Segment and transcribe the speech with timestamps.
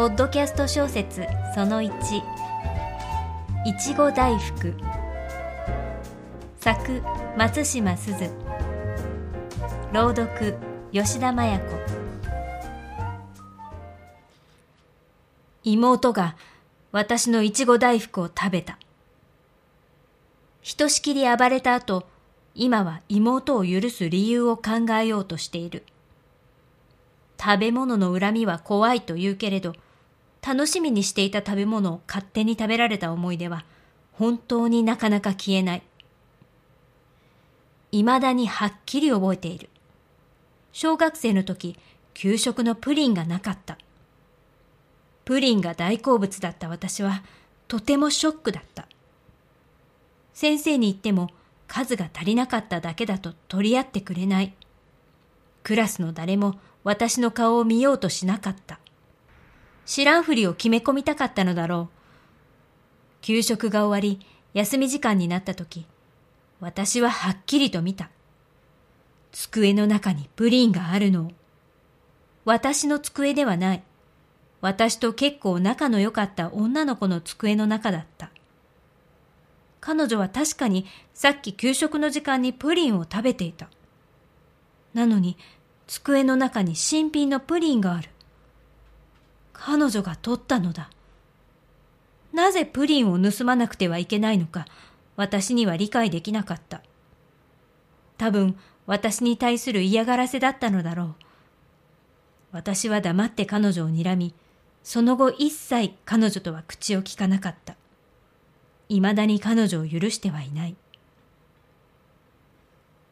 [0.00, 1.90] ポッドキャスト小説その1
[3.66, 4.72] いちご大福
[6.58, 7.02] 作
[7.36, 8.30] 松島すず。
[9.92, 10.56] 朗読
[10.90, 11.76] 吉田麻也子。
[15.64, 16.34] 妹が
[16.92, 18.78] 私のいちご大福を食べた。
[20.62, 22.06] ひとしきり暴れた後
[22.54, 25.84] 今は妹を許す理由を考えようとしている。
[27.38, 29.74] 食べ物の恨みは怖いと言うけれど
[30.46, 33.64] 楽しみにしていた食べ物を勝手に食べられた思い出は
[34.12, 35.82] 本当になかなか消えない。
[37.92, 39.68] 未だにはっきり覚えている。
[40.72, 41.76] 小学生の時、
[42.14, 43.78] 給食のプリンがなかった。
[45.24, 47.22] プリンが大好物だった私は
[47.68, 48.86] とてもショックだった。
[50.34, 51.30] 先生に言っても
[51.66, 54.54] 数が足りなかっただけだと取り合ってくれない。
[55.62, 58.80] クラスの誰も私の顔を見ようとしなかった。
[59.90, 61.96] 知らんふりを決め込みたかったのだろう。
[63.22, 64.24] 給食が終わり、
[64.54, 65.84] 休み時間になった時、
[66.60, 68.08] 私ははっきりと見た。
[69.32, 71.32] 机の中にプリンがあるのを。
[72.44, 73.82] 私の机ではない。
[74.60, 78.30] 私と結構仲の良かった女の子の机の中だった。
[79.80, 83.68] 彼女は確かにさっき給食の時間にプリンを食べていた。
[84.94, 85.36] なのに
[85.88, 88.08] 机の中に新品のプリンがある。
[89.62, 90.88] 彼女が取ったのだ。
[92.32, 94.64] なぜプリンを盗まなくてはいけないのか、
[95.16, 96.80] 私には理解できなかった。
[98.16, 101.14] 多分、私に対する嫌がらせだったのだろう。
[102.52, 104.34] 私は黙って彼女を睨み、
[104.82, 107.76] その後一切彼女とは口を聞かなかった。
[108.88, 110.76] 未だに彼女を許してはいない。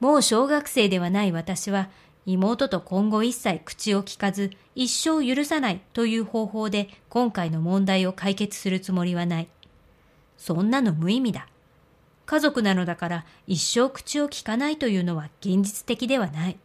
[0.00, 1.90] もう小学生ではない私は、
[2.26, 9.48] 妹と今後一切口を聞かず一生許さないという方法で今回の問題を解決するつもりはない。
[10.36, 11.48] そんなの無意味だ。
[12.26, 16.56] 家族なのだから一生口を聞かないというのは現実的ではない。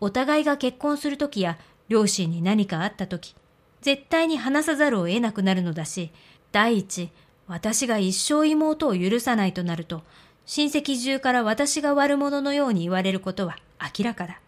[0.00, 1.58] お互いが結婚するときや
[1.88, 3.34] 両親に何かあったとき、
[3.80, 6.10] 絶対に話さざるを得なくなるのだし、
[6.52, 7.10] 第一、
[7.46, 10.02] 私が一生妹を許さないとなると、
[10.46, 13.56] 親戚中から私が悪者のように言われることは
[13.98, 14.40] 明らかだ。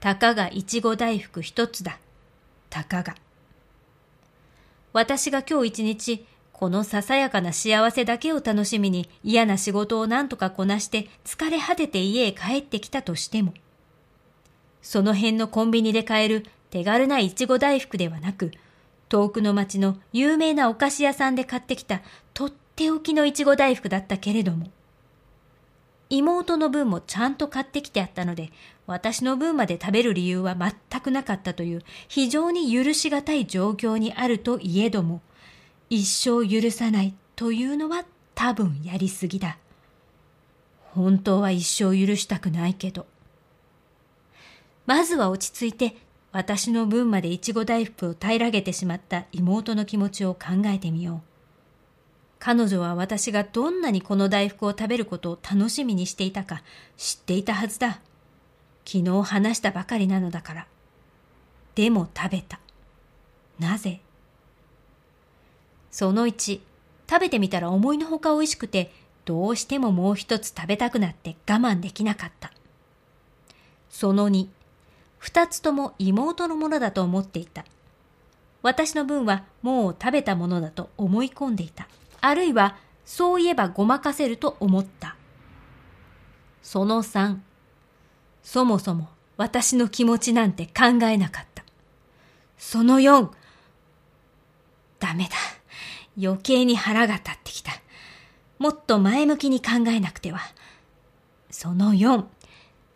[0.00, 1.98] たかがいちご大福一つだ。
[2.70, 3.14] たかが。
[4.92, 13.54] 私が今日一日、このささやかな幸せだけを楽しみに嫌な仕事を何とかこなして疲れ果てて家へ帰ってきたとしても、
[14.82, 18.52] その辺のコンビニで買える手軽ないちご大福ではなく、
[19.08, 22.00] 遠くの町の有名なお菓子屋さんで買ってきた
[22.34, 24.68] とっておきのいちご大福だったけれども、
[26.10, 28.50] 妹の分もちゃんと買ってきてあったので、
[28.86, 35.20] 私の分まで食べる理由は全くなかったという非常に許しがたい状況にあるといえども、
[35.90, 38.04] 一生許さないというのは
[38.34, 39.58] 多分やりすぎだ。
[40.94, 43.06] 本当は一生許したくないけど。
[44.86, 45.96] まずは落ち着いて
[46.32, 51.37] 私の分までいちご大福を平らげてしまった妹の気持ちを考えてみよう。
[52.40, 56.62] 彼女は私がどんなにこの大福を食べることを楽しみにしていたか
[56.96, 58.00] 知っていたはずだ。
[58.84, 60.66] 昨日話したばかりなのだから。
[61.74, 62.60] でも食べた。
[63.58, 64.00] なぜ？
[65.90, 66.60] その1、
[67.10, 68.92] 食べてみたら思いのほか美味しくて、
[69.24, 72.52] どうしてももう一つ食べたくなって我慢できなかった。
[73.90, 74.46] その2、
[75.18, 77.64] 二つとも妹のものだと思っていた。
[78.62, 81.88] 私の分はもう食べたものだと思い込んでいた。
[82.20, 85.16] あるいは、そういえばごまかせると思った。
[86.62, 87.38] その3、
[88.42, 91.64] そもそも私の気持ちなんて考えなかった。
[92.58, 93.28] その4、
[94.98, 95.30] ダメだ。
[96.20, 97.72] 余計に腹が立ってきた。
[98.58, 100.40] もっと前向きに考えなくては。
[101.50, 102.24] その4、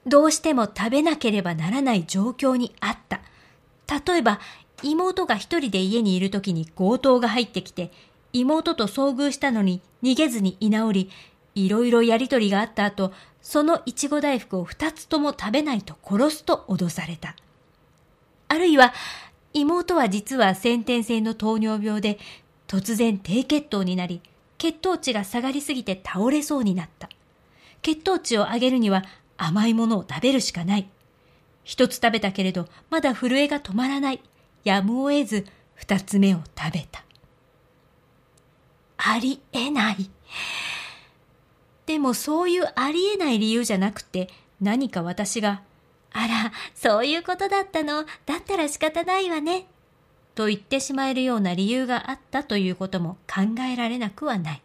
[0.07, 3.21] どうしても食べなければならない状況にあった。
[4.05, 4.41] 例えば、
[4.83, 7.93] 妹が一人で家にいる時に強盗が入ってきて、
[8.33, 11.11] 妹と遭遇したのに逃げずに居直り、
[11.55, 17.37] いろいろやりとりがあった後、そのいちご大福を二つとも食べないと殺すと脅された。
[18.49, 18.95] あるいは、
[19.53, 22.19] 妹は実は先天性の糖尿病で、
[22.69, 24.23] 突然低血糖になり、
[24.57, 27.09] 血糖値が下がりすぎて倒れそうになった。
[27.83, 29.05] 血糖値を上げるには
[29.37, 30.89] 甘いものを食べるしかない。
[31.65, 34.23] 一つ食べたけれど、まだ震えが止まらない。
[34.65, 37.05] やむを得ず、二つ目を食べた。
[39.05, 40.11] ありえない。
[41.87, 44.29] でもそういうありえない理由じゃなくて
[44.61, 45.63] 何か私が
[46.13, 48.05] あら、そういうことだったの？
[48.27, 49.67] だったら仕方ないわね。
[50.35, 54.63] と言ってしまえるような理由があったということも考えられなくはない。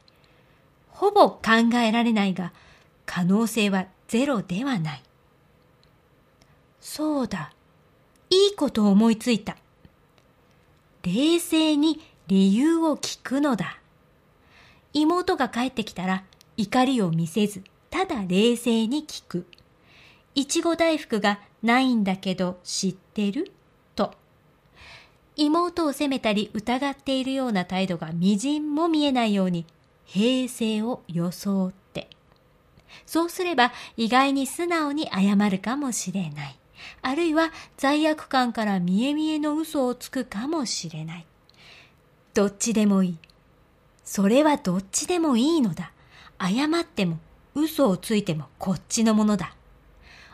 [0.90, 1.42] ほぼ考
[1.84, 2.54] えられないが、
[3.06, 5.04] 可能性はゼロではない。
[6.82, 7.54] そうだ。
[8.30, 9.58] いいことを思いついた。
[11.04, 13.80] 冷静に理由を聞くのだ。
[14.94, 16.24] 妹が帰ってきたら
[16.58, 19.46] 怒りを見せず、ただ冷静に聞く。
[20.36, 23.52] いちご大福がないんだけど知ってる？
[23.96, 24.14] と。
[25.36, 29.66] 妹を責めたり疑っているような態度がみじんも見えないように
[30.06, 32.10] 平静を装って。
[33.06, 36.56] そうすれば意外に素直に謝るかもしれない。
[37.02, 41.26] あるいは罪悪感から見え見えの嘘をつくかもしれない。
[42.34, 43.18] どっちでもいい。
[44.08, 45.92] それはどっちでもいいのだ。
[46.40, 47.20] 謝っても
[47.56, 49.54] 嘘をついてもこっちのものだ。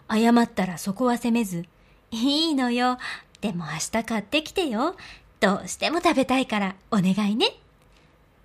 [0.08, 1.66] 謝ったらそこは責めず、
[2.12, 3.00] いいのよ。
[3.42, 4.96] でも明日買ってきてよ。
[5.40, 7.48] どうしても食べたいからお願いね。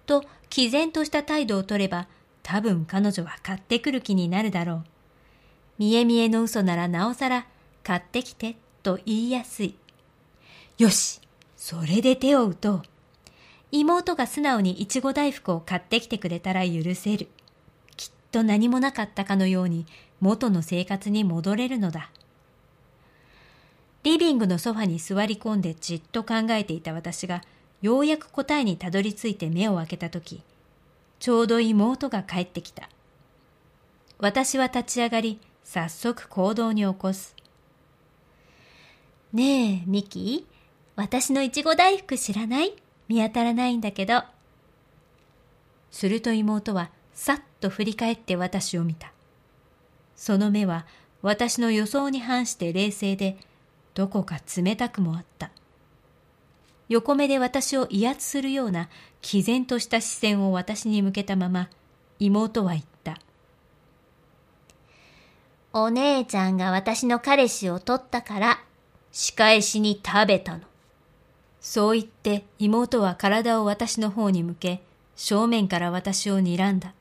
[0.06, 2.08] と、毅然とした態度を取れば、
[2.42, 4.84] 多分彼女は買ってくる気になるだろう。
[5.76, 7.46] 見え見えの嘘ならなおさら、
[7.84, 9.74] 買ってきてと言いやすい。
[10.78, 11.20] よし、
[11.54, 12.82] それで手を打とう。
[13.70, 17.28] 妹が素直にいちご大福を買ってきてくれたら許せる。
[17.96, 19.86] きっと何もなかったかのように
[20.20, 22.10] 元の生活に戻れるのだ。
[24.04, 27.42] リビングのソファに座り込んでじっと考えていた私が、
[27.82, 30.40] ようやく答えにたどり着いて目を開けたとき、
[31.18, 32.88] ちょうど妹が帰ってきた。
[34.18, 37.36] 私は立ち上がり、早速行動に起こす。
[39.32, 40.46] ねえ、ミキ、
[40.96, 42.74] 私のいちご大福知らない？
[43.08, 44.22] 見当たらないんだけど。
[45.90, 49.12] すると妹はさっと振り返って私を見た。
[50.14, 50.86] その目は
[51.22, 53.38] 私の予想に反して冷静で、
[53.94, 55.50] どこか冷たくもあった。
[56.88, 58.88] 横目で私を威圧するような
[59.20, 61.68] 毅然とした視線を私に向けたまま、
[62.18, 63.18] 妹は言った。
[65.72, 68.60] お姉ちゃんが私の彼氏を取ったから
[69.12, 70.64] 仕返しに食べたの。
[71.68, 74.80] そう言って妹は体を私の方に向け、
[75.16, 76.94] 正面から私を睨んだ。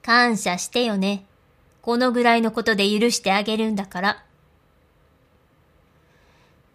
[0.00, 1.26] 感謝してよね。
[1.82, 4.24] このぐらいのことで許してあげるんだから。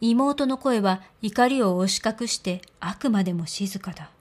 [0.01, 4.11] 妹の声は怒りを押し隠してあくまでも静かだ。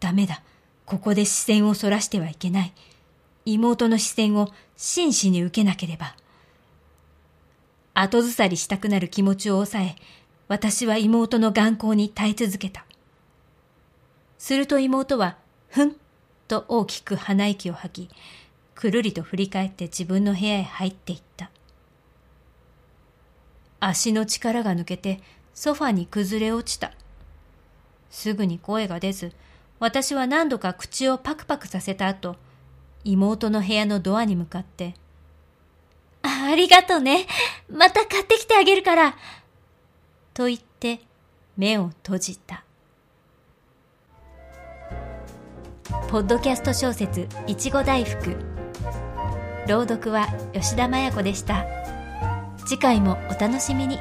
[0.00, 0.40] ダメだ。
[0.86, 2.72] ここで視線をそらしてはいけない。
[3.44, 4.48] 妹の視線を
[4.78, 6.16] 真摯に受けなければ。
[7.92, 9.96] 後ずさりしたくなる気持ちを抑え、
[10.48, 12.84] 私は妹の眼光に耐え続けた。
[14.38, 15.36] すると妹は、
[15.68, 15.96] ふん
[16.48, 18.14] と大きく鼻息を吐き、
[18.74, 21.50] くるりと振り返って自分の部屋へ入っていった。
[23.80, 25.20] 足の力が抜けて
[25.54, 26.92] ソファに崩れ落ちた。
[28.10, 29.32] すぐに声が出ず、
[29.80, 32.36] 私は何度か口をパクパクさせた後、
[33.04, 34.94] 妹の部屋のドアに向かって、
[36.22, 37.26] ありがとうね。
[37.70, 39.16] また買ってきてあげるから。
[40.34, 40.98] と言って
[41.56, 42.64] 目を閉じた。
[46.08, 48.36] ポッドキャスト小説いちご大福。
[49.68, 51.64] 朗読は吉田麻也子でした。
[52.66, 54.00] 次回もお楽しみに。